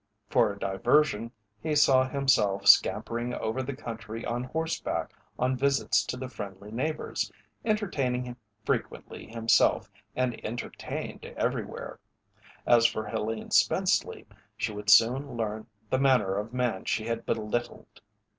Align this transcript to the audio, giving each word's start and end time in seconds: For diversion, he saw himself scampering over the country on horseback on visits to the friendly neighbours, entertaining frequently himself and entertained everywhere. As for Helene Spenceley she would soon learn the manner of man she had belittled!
For 0.31 0.55
diversion, 0.55 1.31
he 1.61 1.75
saw 1.75 2.09
himself 2.09 2.65
scampering 2.65 3.35
over 3.35 3.61
the 3.61 3.75
country 3.75 4.25
on 4.25 4.45
horseback 4.45 5.13
on 5.37 5.55
visits 5.55 6.03
to 6.07 6.17
the 6.17 6.27
friendly 6.27 6.71
neighbours, 6.71 7.31
entertaining 7.63 8.35
frequently 8.65 9.27
himself 9.27 9.91
and 10.15 10.43
entertained 10.43 11.23
everywhere. 11.37 11.99
As 12.65 12.87
for 12.87 13.07
Helene 13.07 13.51
Spenceley 13.51 14.25
she 14.57 14.71
would 14.71 14.89
soon 14.89 15.37
learn 15.37 15.67
the 15.91 15.99
manner 15.99 16.35
of 16.35 16.51
man 16.51 16.85
she 16.85 17.05
had 17.05 17.23
belittled! 17.27 18.01